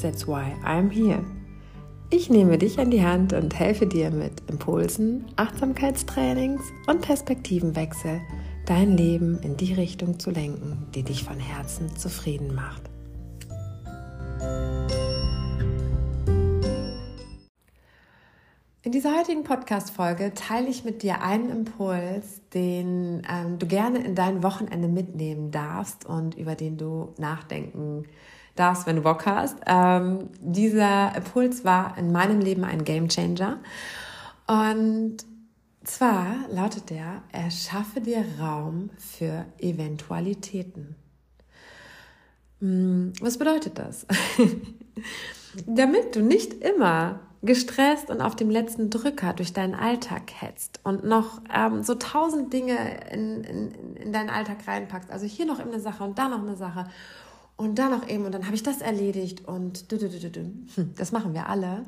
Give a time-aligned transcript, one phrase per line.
[0.00, 1.24] That's why I'm here.
[2.10, 8.20] Ich nehme dich an die Hand und helfe dir mit Impulsen, Achtsamkeitstrainings und Perspektivenwechsel,
[8.66, 12.82] dein Leben in die Richtung zu lenken, die dich von Herzen zufrieden macht.
[18.82, 24.14] In dieser heutigen Podcast-Folge teile ich mit dir einen Impuls, den ähm, du gerne in
[24.14, 28.04] dein Wochenende mitnehmen darfst und über den du nachdenken
[28.54, 29.56] darfst, wenn du Bock hast.
[29.66, 33.58] Ähm, dieser Impuls war in meinem Leben ein Game Changer.
[34.46, 35.18] Und
[35.84, 40.96] zwar lautet der, erschaffe dir Raum für Eventualitäten.
[42.60, 44.06] Hm, was bedeutet das?
[45.66, 51.04] Damit du nicht immer gestresst und auf dem letzten Drücker durch deinen Alltag hetzt und
[51.04, 52.76] noch ähm, so tausend Dinge
[53.12, 55.10] in, in, in deinen Alltag reinpackst.
[55.10, 56.86] Also hier noch eine Sache und da noch eine Sache
[57.56, 61.48] und da noch eben und dann habe ich das erledigt und hm, das machen wir
[61.48, 61.84] alle.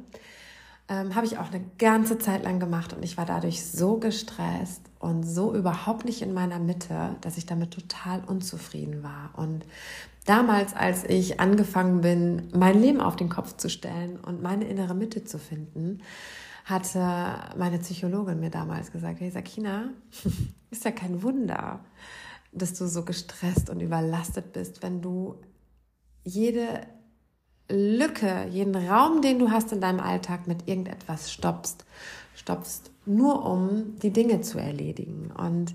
[0.89, 4.83] Ähm, habe ich auch eine ganze Zeit lang gemacht und ich war dadurch so gestresst
[5.01, 9.31] und so überhaupt nicht in meiner Mitte, dass ich damit total unzufrieden war.
[9.35, 9.67] Und
[10.27, 14.95] damals, als ich angefangen bin, mein Leben auf den Kopf zu stellen und meine innere
[14.95, 16.03] Mitte zu finden,
[16.65, 17.01] hatte
[17.57, 19.91] meine Psychologin mir damals gesagt, hey Sakina,
[20.71, 21.81] ist ja kein Wunder,
[22.53, 25.37] dass du so gestresst und überlastet bist, wenn du
[26.27, 26.81] jede
[27.69, 31.85] Lücke, jeden Raum, den du hast in deinem Alltag mit irgendetwas stoppst,
[32.35, 35.31] stopfst, nur um die Dinge zu erledigen.
[35.31, 35.75] Und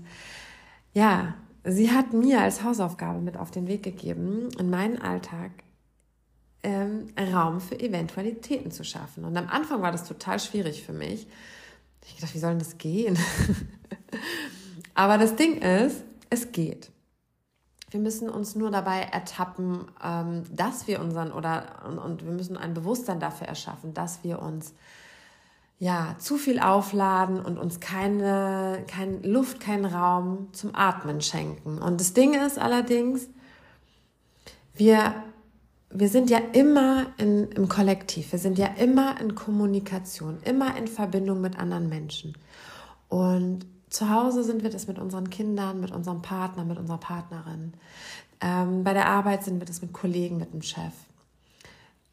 [0.92, 5.50] ja, sie hat mir als Hausaufgabe mit auf den Weg gegeben, in meinen Alltag
[6.62, 9.24] ähm, Raum für Eventualitäten zu schaffen.
[9.24, 11.26] Und am Anfang war das total schwierig für mich.
[12.06, 13.18] Ich dachte, wie soll denn das gehen?
[14.94, 16.90] Aber das Ding ist, es geht.
[17.92, 22.56] Wir müssen uns nur dabei ertappen, ähm, dass wir unseren oder und, und wir müssen
[22.56, 24.72] ein Bewusstsein dafür erschaffen, dass wir uns
[25.78, 31.78] ja zu viel aufladen und uns keine, keine Luft, keinen Raum zum Atmen schenken.
[31.78, 33.28] Und das Ding ist allerdings,
[34.74, 35.14] wir
[35.94, 40.88] wir sind ja immer in, im Kollektiv, wir sind ja immer in Kommunikation, immer in
[40.88, 42.32] Verbindung mit anderen Menschen.
[43.08, 47.74] Und zu Hause sind wir das mit unseren Kindern, mit unserem Partner, mit unserer Partnerin.
[48.40, 50.94] Ähm, bei der Arbeit sind wir das mit Kollegen, mit dem Chef.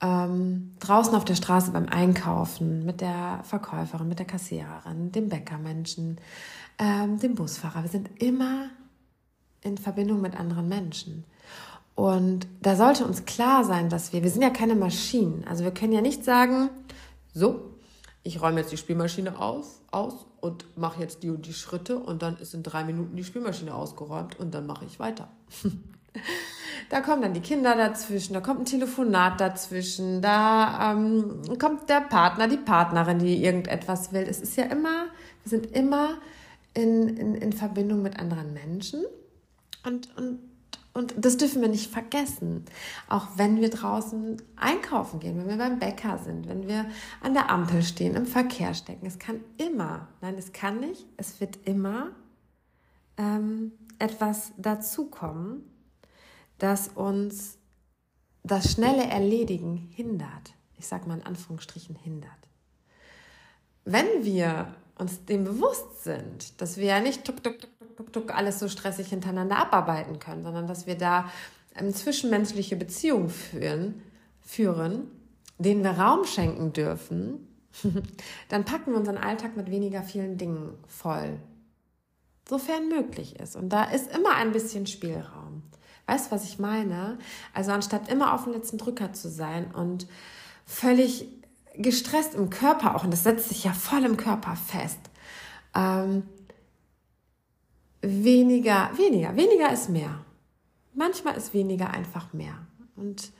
[0.01, 6.19] Ähm, draußen auf der Straße beim Einkaufen, mit der Verkäuferin, mit der Kassiererin, dem Bäckermenschen,
[6.78, 7.84] ähm, dem Busfahrer.
[7.84, 8.69] Wir sind immer
[9.62, 11.25] in Verbindung mit anderen Menschen.
[11.95, 15.45] Und da sollte uns klar sein, dass wir, wir sind ja keine Maschinen.
[15.47, 16.69] Also wir können ja nicht sagen,
[17.34, 17.73] so,
[18.23, 22.22] ich räume jetzt die Spielmaschine aus, aus und mache jetzt die und die Schritte und
[22.22, 25.29] dann ist in drei Minuten die Spielmaschine ausgeräumt und dann mache ich weiter.
[26.89, 32.01] da kommen dann die Kinder dazwischen, da kommt ein Telefonat dazwischen, da ähm, kommt der
[32.01, 34.23] Partner, die Partnerin, die irgendetwas will.
[34.23, 35.05] Es ist ja immer,
[35.44, 36.17] wir sind immer
[36.73, 39.03] in, in, in Verbindung mit anderen Menschen
[39.85, 40.39] und, und
[40.94, 42.66] und das dürfen wir nicht vergessen.
[43.07, 46.85] Auch wenn wir draußen einkaufen gehen, wenn wir beim Bäcker sind, wenn wir
[47.22, 49.05] an der Ampel stehen, im Verkehr stecken.
[49.05, 52.11] Es kann immer, nein, es kann nicht, es wird immer
[53.17, 55.63] ähm, etwas dazukommen,
[56.57, 57.57] das uns
[58.44, 60.53] das schnelle Erledigen hindert.
[60.77, 62.31] Ich sage mal in Anführungsstrichen hindert.
[63.85, 67.69] Wenn wir uns dem bewusst sind, dass wir ja nicht tuk, tuk, tuk,
[68.11, 71.29] tuk, alles so stressig hintereinander abarbeiten können, sondern dass wir da
[71.75, 74.01] ähm, zwischenmenschliche Beziehungen führen,
[74.41, 75.11] führen,
[75.57, 77.47] denen wir Raum schenken dürfen,
[78.50, 81.39] dann packen wir unseren Alltag mit weniger vielen Dingen voll.
[82.47, 83.56] Sofern möglich ist.
[83.56, 85.62] Und da ist immer ein bisschen Spielraum.
[86.07, 87.19] Weißt du, was ich meine?
[87.53, 90.07] Also anstatt immer auf dem letzten Drücker zu sein und
[90.65, 91.27] völlig
[91.75, 95.00] gestresst im Körper auch, und das setzt sich ja voll im Körper fest,
[95.75, 96.23] ähm,
[98.01, 100.25] weniger, weniger, weniger ist mehr.
[100.94, 102.54] Manchmal ist weniger einfach mehr.
[102.96, 103.31] Und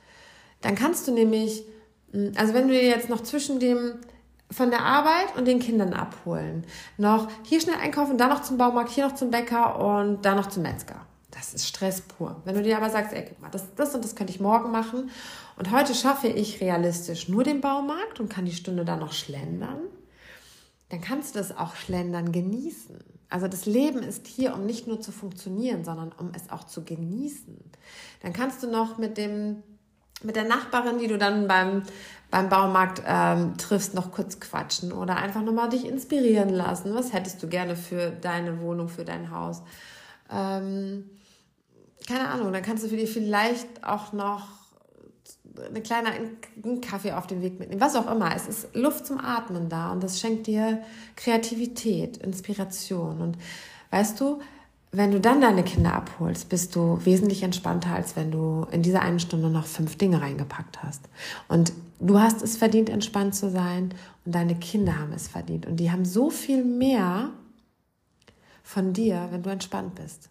[0.60, 1.64] dann kannst du nämlich,
[2.12, 3.94] hm, also wenn du dir jetzt noch zwischen dem
[4.50, 6.66] von der Arbeit und den Kindern abholen,
[6.98, 10.46] noch hier schnell einkaufen, da noch zum Baumarkt, hier noch zum Bäcker und da noch
[10.46, 11.06] zum Metzger.
[11.30, 12.42] Das ist Stress pur.
[12.44, 14.72] Wenn du dir aber sagst, ey, guck mal, das, das und das könnte ich morgen
[14.72, 15.10] machen
[15.56, 19.82] und heute schaffe ich realistisch nur den Baumarkt und kann die Stunde dann noch schlendern,
[20.88, 22.98] dann kannst du das auch schlendern genießen.
[23.30, 26.84] Also das Leben ist hier, um nicht nur zu funktionieren, sondern um es auch zu
[26.84, 27.56] genießen.
[28.22, 29.62] Dann kannst du noch mit dem
[30.22, 31.82] mit der Nachbarin, die du dann beim,
[32.30, 36.94] beim Baumarkt ähm, triffst, noch kurz quatschen oder einfach nochmal dich inspirieren lassen.
[36.94, 39.62] Was hättest du gerne für deine Wohnung, für dein Haus?
[40.30, 41.08] Ähm,
[42.06, 44.59] keine Ahnung, dann kannst du für dich vielleicht auch noch
[45.62, 48.34] eine kleine einen Kaffee auf den Weg mitnehmen, was auch immer.
[48.34, 50.82] Es ist Luft zum Atmen da und das schenkt dir
[51.16, 53.20] Kreativität, Inspiration.
[53.20, 53.38] Und
[53.90, 54.40] weißt du,
[54.92, 59.02] wenn du dann deine Kinder abholst, bist du wesentlich entspannter, als wenn du in dieser
[59.02, 61.08] einen Stunde noch fünf Dinge reingepackt hast.
[61.48, 65.66] Und du hast es verdient, entspannt zu sein und deine Kinder haben es verdient.
[65.66, 67.30] Und die haben so viel mehr
[68.64, 70.28] von dir, wenn du entspannt bist.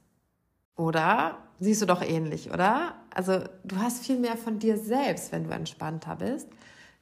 [0.75, 2.95] Oder siehst du doch ähnlich, oder?
[3.13, 6.47] Also du hast viel mehr von dir selbst, wenn du entspannter bist.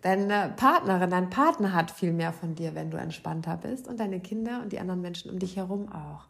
[0.01, 3.87] Deine Partnerin, dein Partner hat viel mehr von dir, wenn du entspannter bist.
[3.87, 6.27] Und deine Kinder und die anderen Menschen um dich herum auch.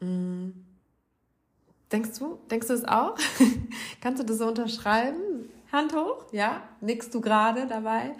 [0.00, 0.66] Mhm.
[1.92, 2.38] Denkst du?
[2.50, 3.16] Denkst du es auch?
[4.00, 5.48] Kannst du das so unterschreiben?
[5.72, 6.24] Hand hoch?
[6.32, 6.62] Ja?
[6.80, 8.14] Nickst du gerade dabei?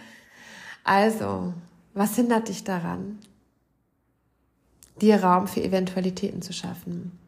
[0.85, 1.55] Also,
[1.95, 3.19] was hindert dich daran,
[5.01, 7.19] dir Raum für Eventualitäten zu schaffen?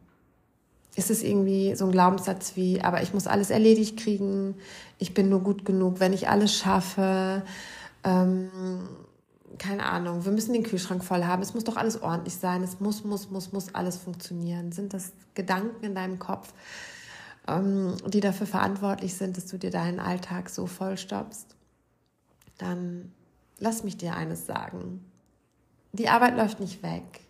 [0.95, 4.55] Ist es irgendwie so ein Glaubenssatz wie, aber ich muss alles erledigt kriegen,
[4.99, 7.43] ich bin nur gut genug, wenn ich alles schaffe.
[8.03, 8.49] Ähm,
[9.57, 12.79] keine Ahnung, wir müssen den Kühlschrank voll haben, es muss doch alles ordentlich sein, es
[12.79, 14.71] muss, muss, muss, muss alles funktionieren.
[14.71, 16.53] Sind das Gedanken in deinem Kopf,
[17.47, 21.55] ähm, die dafür verantwortlich sind, dass du dir deinen Alltag so vollstoppst?
[22.57, 23.11] Dann
[23.59, 25.03] lass mich dir eines sagen.
[25.91, 27.22] Die Arbeit läuft nicht weg.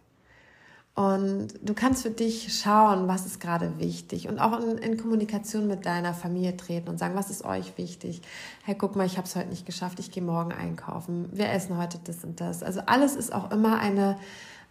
[0.95, 5.65] Und du kannst für dich schauen, was ist gerade wichtig und auch in, in, Kommunikation
[5.65, 8.21] mit deiner Familie treten und sagen, was ist euch wichtig?
[8.63, 11.29] Hey, guck mal, ich habe es heute nicht geschafft, ich gehe morgen einkaufen.
[11.31, 12.61] Wir essen heute das und das.
[12.61, 14.19] Also alles ist auch immer eine,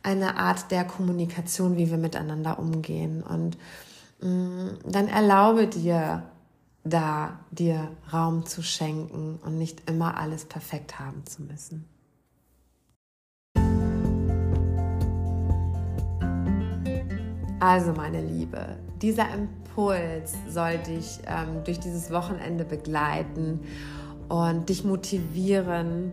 [0.04, 3.24] eine Art der Kommunikation, wie wir miteinander umgehen.
[3.24, 3.58] Und
[4.20, 6.22] mh, mm, dann erlaube dir,
[6.84, 11.84] da dir Raum zu schenken und nicht immer alles perfekt haben zu müssen.
[17.62, 23.60] Also meine Liebe, dieser Impuls soll dich ähm, durch dieses Wochenende begleiten
[24.28, 26.12] und dich motivieren,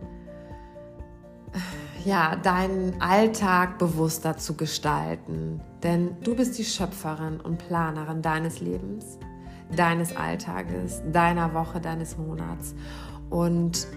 [2.04, 5.60] ja, deinen Alltag bewusster zu gestalten.
[5.82, 9.18] Denn du bist die Schöpferin und Planerin deines Lebens,
[9.74, 12.76] deines Alltages, deiner Woche, deines Monats.
[13.28, 13.88] Und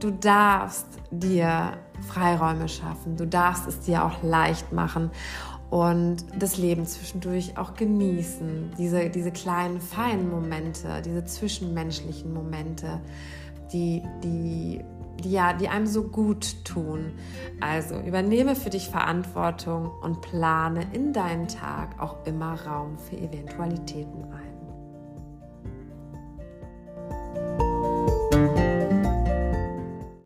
[0.00, 3.16] du darfst dir Freiräume schaffen.
[3.16, 5.10] Du darfst es dir auch leicht machen
[5.70, 8.72] und das Leben zwischendurch auch genießen.
[8.76, 13.00] Diese, diese kleinen, feinen Momente, diese zwischenmenschlichen Momente,
[13.72, 14.84] die, die,
[15.24, 17.12] die, ja, die einem so gut tun.
[17.60, 24.24] Also übernehme für dich Verantwortung und plane in deinen Tag auch immer Raum für Eventualitäten
[24.24, 24.41] ein.